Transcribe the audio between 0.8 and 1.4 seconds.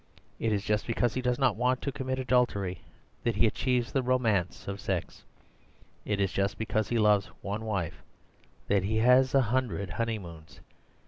because he does